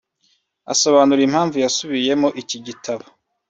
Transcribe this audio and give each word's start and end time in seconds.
Asobanura 0.73 1.21
impamvu 1.27 1.55
yasubiyemo 1.59 2.27
iki 2.41 2.57
gitabo 2.65 3.05